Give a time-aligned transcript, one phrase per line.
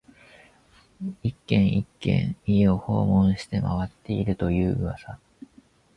[1.21, 5.19] 一軒、一軒、家を訪問して回っていると言う噂